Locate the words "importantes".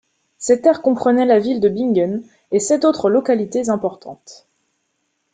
3.69-4.47